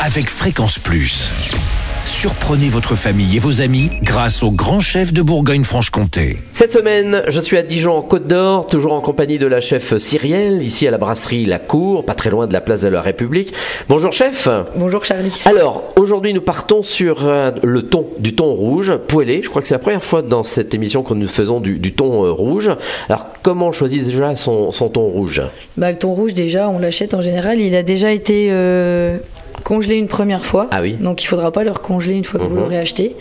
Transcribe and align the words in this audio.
avec 0.00 0.28
Fréquence 0.28 0.78
Plus. 0.78 1.30
Surprenez 2.04 2.68
votre 2.68 2.94
famille 2.94 3.36
et 3.36 3.38
vos 3.38 3.62
amis 3.62 3.90
grâce 4.02 4.42
au 4.42 4.50
grand 4.50 4.80
chef 4.80 5.14
de 5.14 5.22
Bourgogne-Franche-Comté. 5.22 6.38
Cette 6.52 6.72
semaine, 6.72 7.22
je 7.28 7.40
suis 7.40 7.56
à 7.56 7.62
Dijon 7.62 7.96
en 7.96 8.02
Côte 8.02 8.26
d'Or, 8.26 8.66
toujours 8.66 8.92
en 8.92 9.00
compagnie 9.00 9.38
de 9.38 9.46
la 9.46 9.60
chef 9.60 9.96
Cyrielle, 9.96 10.62
ici 10.62 10.86
à 10.86 10.90
la 10.90 10.98
brasserie 10.98 11.46
La 11.46 11.58
Cour, 11.58 12.04
pas 12.04 12.14
très 12.14 12.28
loin 12.28 12.46
de 12.46 12.52
la 12.52 12.60
place 12.60 12.82
de 12.82 12.88
la 12.88 13.00
République. 13.00 13.54
Bonjour 13.88 14.12
chef. 14.12 14.48
Bonjour 14.76 15.02
Charlie. 15.04 15.34
Alors, 15.46 15.82
aujourd'hui 15.96 16.34
nous 16.34 16.42
partons 16.42 16.82
sur 16.82 17.26
euh, 17.26 17.52
le 17.62 17.82
thon, 17.82 18.06
du 18.18 18.34
thon 18.34 18.52
rouge, 18.52 18.94
poêlé. 19.08 19.40
Je 19.42 19.48
crois 19.48 19.62
que 19.62 19.68
c'est 19.68 19.74
la 19.74 19.78
première 19.78 20.04
fois 20.04 20.20
dans 20.20 20.44
cette 20.44 20.74
émission 20.74 21.02
que 21.02 21.14
nous 21.14 21.28
faisons 21.28 21.60
du, 21.60 21.78
du 21.78 21.92
thon 21.94 22.24
euh, 22.24 22.30
rouge. 22.30 22.70
Alors, 23.08 23.28
comment 23.42 23.68
on 23.68 23.72
choisit 23.72 24.04
déjà 24.04 24.36
son, 24.36 24.72
son 24.72 24.90
thon 24.90 25.06
rouge? 25.06 25.40
Bah, 25.78 25.90
le 25.90 25.96
thon 25.96 26.12
rouge, 26.12 26.34
déjà, 26.34 26.68
on 26.68 26.78
l'achète 26.78 27.14
en 27.14 27.22
général. 27.22 27.60
Il 27.60 27.74
a 27.74 27.82
déjà 27.82 28.12
été 28.12 28.48
euh, 28.50 29.16
congelé 29.64 29.96
une 29.96 30.08
première 30.08 30.44
fois. 30.44 30.68
Ah 30.70 30.80
oui. 30.82 30.94
Donc 31.00 31.22
il 31.22 31.26
faudra 31.26 31.52
pas 31.52 31.64
le 31.64 31.70
recongeler 31.70 32.14
une 32.14 32.24
fois 32.24 32.40
que 32.40 32.44
vous 32.46 32.54
Mhm. 32.54 32.60
l'aurez 32.62 32.78
acheté. 32.78 33.14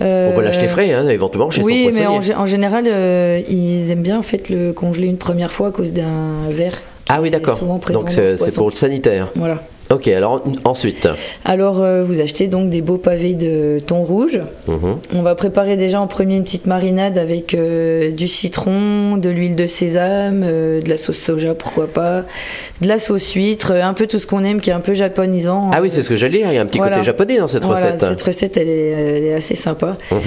On 0.00 0.04
Euh, 0.04 0.34
peut 0.34 0.42
l'acheter 0.42 0.66
frais, 0.66 0.92
hein, 0.92 1.06
éventuellement, 1.08 1.50
chez 1.50 1.62
Oui, 1.62 1.90
son 1.92 1.98
mais 1.98 2.06
en, 2.06 2.46
général, 2.46 2.84
euh, 2.86 3.40
ils 3.48 3.90
aiment 3.90 4.02
bien 4.02 4.18
en 4.18 4.22
fait 4.22 4.48
le 4.48 4.72
congeler 4.72 5.06
une 5.08 5.18
première 5.18 5.52
fois 5.52 5.68
à 5.68 5.70
cause 5.72 5.92
d'un 5.92 6.48
verre. 6.48 6.78
Ah 7.08 7.20
oui, 7.20 7.30
d'accord. 7.30 7.60
Donc 7.92 8.10
c'est 8.10 8.54
pour 8.54 8.70
le 8.70 8.74
sanitaire. 8.76 9.26
Voilà. 9.34 9.62
Ok, 9.90 10.06
alors 10.08 10.42
en- 10.64 10.70
ensuite. 10.70 11.08
Alors 11.44 11.80
euh, 11.80 12.04
vous 12.06 12.20
achetez 12.20 12.46
donc 12.46 12.70
des 12.70 12.80
beaux 12.80 12.96
pavés 12.98 13.34
de 13.34 13.80
thon 13.84 14.02
rouge. 14.02 14.40
Mhm. 14.68 14.96
On 15.16 15.22
va 15.22 15.34
préparer 15.34 15.76
déjà 15.76 16.00
en 16.00 16.06
premier 16.06 16.36
une 16.36 16.44
petite 16.44 16.66
marinade 16.66 17.18
avec 17.18 17.54
euh, 17.54 18.10
du 18.10 18.28
citron, 18.28 19.16
de 19.16 19.28
l'huile 19.28 19.56
de 19.56 19.66
sésame, 19.66 20.42
euh, 20.44 20.80
de 20.80 20.88
la 20.88 20.96
sauce 20.96 21.18
soja, 21.18 21.54
pourquoi 21.54 21.88
pas, 21.88 22.22
de 22.80 22.86
la 22.88 22.98
sauce 23.00 23.32
huître, 23.32 23.72
un 23.72 23.94
peu 23.94 24.06
tout 24.06 24.18
ce 24.20 24.26
qu'on 24.26 24.44
aime 24.44 24.60
qui 24.60 24.70
est 24.70 24.74
un 24.74 24.80
peu 24.80 24.94
japonisant. 24.94 25.70
Ah 25.74 25.80
oui, 25.82 25.90
c'est 25.90 26.02
ce 26.02 26.08
que 26.08 26.16
j'allais 26.16 26.38
dire, 26.38 26.48
il 26.50 26.54
y 26.54 26.58
a 26.58 26.62
un 26.62 26.66
petit 26.66 26.78
Voilà. 26.78 26.96
côté 26.96 27.06
japonais 27.06 27.38
dans 27.38 27.48
cette 27.48 27.64
Voilà, 27.64 27.86
recette. 27.92 28.00
Cette 28.08 28.22
recette, 28.22 28.56
elle 28.56 28.68
est, 28.68 28.88
elle 28.90 29.24
est 29.24 29.34
assez 29.34 29.56
sympa. 29.56 29.96
Mhm. 30.12 30.20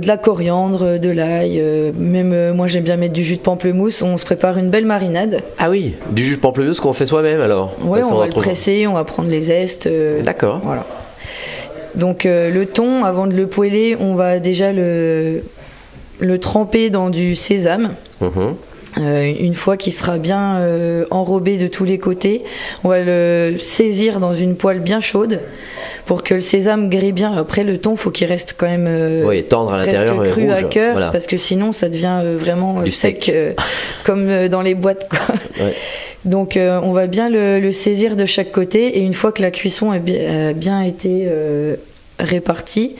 De 0.00 0.06
la 0.06 0.16
coriandre, 0.16 0.98
de 0.98 1.10
l'ail, 1.10 1.60
même 1.98 2.52
moi 2.54 2.66
j'aime 2.68 2.84
bien 2.84 2.96
mettre 2.96 3.12
du 3.12 3.24
jus 3.24 3.36
de 3.36 3.40
pamplemousse. 3.42 4.02
On 4.02 4.16
se 4.16 4.24
prépare 4.24 4.56
une 4.56 4.70
belle 4.70 4.86
marinade. 4.86 5.40
Ah 5.58 5.68
oui, 5.68 5.94
du 6.12 6.22
jus 6.22 6.36
de 6.36 6.40
pamplemousse 6.40 6.80
qu'on 6.80 6.92
fait 6.92 7.06
soi-même 7.06 7.40
alors 7.40 7.70
Parce 7.76 8.06
on 8.06 8.16
va 8.18 8.24
le 8.26 8.30
trouve- 8.30 8.44
on 8.86 8.94
va 8.94 9.04
prendre 9.04 9.28
les 9.30 9.40
zestes. 9.42 9.86
euh, 9.86 10.22
D'accord. 10.22 10.60
Voilà. 10.62 10.84
Donc 11.94 12.26
euh, 12.26 12.50
le 12.50 12.66
thon, 12.66 13.04
avant 13.04 13.26
de 13.26 13.34
le 13.34 13.46
poêler, 13.46 13.96
on 13.98 14.14
va 14.14 14.38
déjà 14.38 14.72
le, 14.72 15.42
le 16.20 16.38
tremper 16.38 16.90
dans 16.90 17.10
du 17.10 17.34
sésame. 17.34 17.90
Mhm. 18.20 18.54
Euh, 18.98 19.32
une 19.38 19.54
fois 19.54 19.76
qu'il 19.76 19.92
sera 19.92 20.16
bien 20.18 20.56
euh, 20.56 21.04
enrobé 21.10 21.56
de 21.56 21.66
tous 21.68 21.84
les 21.84 21.98
côtés, 21.98 22.42
on 22.84 22.88
va 22.88 23.00
le 23.00 23.56
saisir 23.60 24.18
dans 24.18 24.34
une 24.34 24.56
poêle 24.56 24.80
bien 24.80 25.00
chaude 25.00 25.40
pour 26.06 26.22
que 26.24 26.34
le 26.34 26.40
sésame 26.40 26.88
grille 26.88 27.12
bien. 27.12 27.32
Après, 27.36 27.64
le 27.64 27.78
thon, 27.78 27.96
faut 27.96 28.10
qu'il 28.10 28.26
reste 28.26 28.54
quand 28.56 28.66
même 28.66 28.86
euh, 28.88 29.24
Oui, 29.26 29.44
tendre 29.44 29.72
à 29.74 29.78
l'intérieur 29.78 30.22
cru 30.24 30.44
rouge. 30.44 30.52
à 30.52 30.62
cœur, 30.64 30.92
Voilà. 30.92 31.10
parce 31.10 31.26
que 31.26 31.36
sinon, 31.36 31.72
ça 31.72 31.88
devient 31.88 32.22
vraiment 32.38 32.80
Du 32.80 32.90
sec, 32.90 33.30
comme 34.04 34.48
dans 34.48 34.62
les 34.62 34.74
boîtes. 34.74 35.06
Quoi. 35.08 35.34
Ouais. 35.64 35.74
Donc, 36.24 36.56
euh, 36.56 36.80
on 36.82 36.92
va 36.92 37.06
bien 37.06 37.28
le, 37.30 37.70
saisir 37.72 38.16
de 38.16 38.26
chaque 38.26 38.52
côté, 38.52 38.98
et 38.98 39.00
une 39.00 39.14
fois 39.14 39.32
que 39.32 39.42
la 39.42 39.50
cuisson 39.50 39.90
a 39.90 39.96
a 39.96 40.52
bien 40.52 40.82
été 40.82 41.24
euh, 41.26 41.76
répartie, 42.18 42.96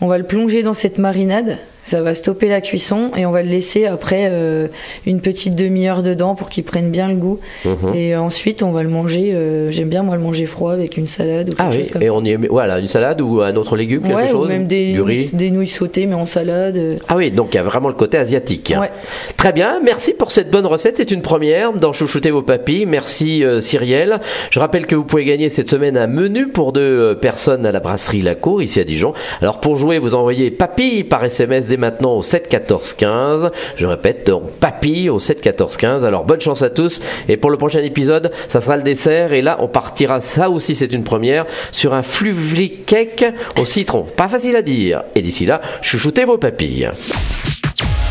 on 0.00 0.06
va 0.06 0.18
le 0.18 0.24
plonger 0.24 0.62
dans 0.62 0.74
cette 0.74 0.98
marinade. 0.98 1.58
Ça 1.84 2.00
va 2.00 2.14
stopper 2.14 2.48
la 2.48 2.60
cuisson 2.60 3.10
et 3.16 3.26
on 3.26 3.32
va 3.32 3.42
le 3.42 3.48
laisser 3.48 3.86
après 3.86 4.28
euh, 4.30 4.68
une 5.04 5.20
petite 5.20 5.56
demi-heure 5.56 6.02
dedans 6.04 6.34
pour 6.36 6.48
qu'il 6.48 6.62
prenne 6.62 6.90
bien 6.90 7.08
le 7.08 7.14
goût. 7.16 7.40
Mhm. 7.64 7.94
Et 7.96 8.14
ensuite, 8.14 8.62
on 8.62 8.70
va 8.70 8.82
le 8.84 8.88
manger. 8.88 9.32
euh, 9.34 9.70
J'aime 9.72 9.88
bien 9.88 10.02
moi 10.04 10.16
le 10.16 10.22
manger 10.22 10.46
froid 10.46 10.72
avec 10.72 10.96
une 10.96 11.08
salade 11.08 11.48
ou 11.48 11.52
quelque 11.56 11.62
Ah 11.62 11.70
oui, 11.72 11.78
chose 11.78 11.90
comme 11.90 12.02
et 12.02 12.06
ça. 12.06 12.14
on 12.14 12.24
y 12.24 12.36
met 12.36 12.46
voilà, 12.48 12.78
une 12.78 12.86
salade 12.86 13.20
ou 13.20 13.40
un 13.40 13.56
autre 13.56 13.76
légume, 13.76 14.02
quelque 14.02 14.14
Ouais, 14.16 14.28
chose 14.28 14.46
ou 14.46 14.48
même 14.52 14.66
des, 14.66 14.92
Du 14.92 15.02
riz 15.02 15.30
des 15.32 15.50
nouilles 15.50 15.66
sautées 15.66 16.06
mais 16.06 16.14
en 16.14 16.24
salade. 16.26 16.76
euh. 16.76 16.96
Ah 17.08 17.16
oui, 17.16 17.30
donc 17.32 17.48
il 17.52 17.56
y 17.56 17.60
a 17.60 17.64
vraiment 17.64 17.88
le 17.88 17.94
côté 17.94 18.16
asiatique. 18.16 18.72
Ouais. 18.80 18.90
Très 19.36 19.52
bien, 19.52 19.80
merci 19.82 20.12
pour 20.12 20.30
cette 20.30 20.50
bonne 20.50 20.66
recette. 20.66 20.98
C'est 20.98 21.10
une 21.10 21.22
première 21.22 21.72
dans 21.72 21.92
Chouchouter 21.92 22.30
vos 22.30 22.42
papilles. 22.42 22.86
Merci 22.86 23.44
euh, 23.44 23.58
Cyrielle. 23.60 24.20
Je 24.50 24.60
rappelle 24.60 24.86
que 24.86 24.94
vous 24.94 25.04
pouvez 25.04 25.24
gagner 25.24 25.48
cette 25.48 25.68
semaine 25.70 25.96
un 25.96 26.06
menu 26.06 26.46
pour 26.48 26.72
deux 26.72 27.16
personnes 27.20 27.66
à 27.66 27.72
la 27.72 27.80
brasserie 27.80 28.20
La 28.22 28.34
Cour, 28.36 28.62
ici 28.62 28.78
à 28.78 28.84
Dijon. 28.84 29.14
Alors 29.40 29.58
pour 29.60 29.74
jouer, 29.74 29.98
vous 29.98 30.14
envoyez 30.14 30.50
papille 30.52 31.02
par 31.04 31.24
SMS 31.24 31.66
dès 31.72 31.78
maintenant 31.78 32.16
au 32.16 32.22
7 32.22 32.48
14 32.48 32.92
15. 32.92 33.50
Je 33.76 33.86
répète, 33.86 34.26
donc 34.26 34.50
papille 34.60 35.08
au 35.08 35.18
7 35.18 35.40
14 35.40 35.78
15. 35.78 36.04
Alors 36.04 36.24
bonne 36.24 36.40
chance 36.40 36.60
à 36.60 36.68
tous. 36.68 37.00
Et 37.30 37.38
pour 37.38 37.50
le 37.50 37.56
prochain 37.56 37.82
épisode, 37.82 38.30
ça 38.48 38.60
sera 38.60 38.76
le 38.76 38.82
dessert. 38.82 39.32
Et 39.32 39.40
là, 39.40 39.56
on 39.60 39.68
partira, 39.68 40.20
ça 40.20 40.50
aussi 40.50 40.74
c'est 40.74 40.92
une 40.92 41.02
première, 41.02 41.46
sur 41.70 41.94
un 41.94 42.02
fluvli 42.02 42.82
cake 42.84 43.24
au 43.58 43.64
citron. 43.64 44.02
Pas 44.02 44.28
facile 44.28 44.54
à 44.56 44.60
dire. 44.62 45.02
Et 45.14 45.22
d'ici 45.22 45.46
là, 45.46 45.62
chouchoutez 45.80 46.24
vos 46.24 46.36
papilles. 46.36 46.90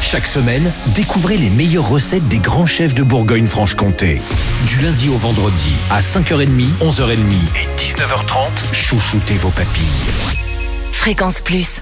Chaque 0.01 0.28
semaine, 0.28 0.63
découvrez 0.95 1.38
les 1.38 1.51
meilleures 1.51 1.88
recettes 1.88 2.28
des 2.28 2.39
grands 2.39 2.66
chefs 2.66 2.95
de 2.95 3.03
Bourgogne-Franche-Comté. 3.03 4.22
Du 4.67 4.81
lundi 4.81 5.07
au 5.09 5.17
vendredi, 5.17 5.73
à 5.91 6.01
5h30, 6.01 6.66
11h30 6.81 7.13
et 7.13 7.79
19h30, 7.79 8.73
chouchoutez 8.73 9.35
vos 9.35 9.51
papilles. 9.51 10.41
Fréquence 10.91 11.41
Plus. 11.41 11.81